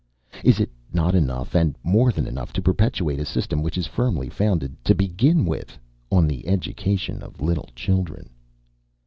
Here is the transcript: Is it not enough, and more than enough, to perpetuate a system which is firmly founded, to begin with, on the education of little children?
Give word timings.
Is 0.43 0.59
it 0.59 0.71
not 0.91 1.13
enough, 1.13 1.53
and 1.53 1.77
more 1.83 2.11
than 2.11 2.25
enough, 2.25 2.51
to 2.53 2.61
perpetuate 2.63 3.19
a 3.19 3.23
system 3.25 3.61
which 3.61 3.77
is 3.77 3.85
firmly 3.85 4.29
founded, 4.29 4.75
to 4.83 4.95
begin 4.95 5.45
with, 5.45 5.77
on 6.09 6.25
the 6.25 6.47
education 6.47 7.21
of 7.21 7.39
little 7.39 7.69
children? 7.75 8.31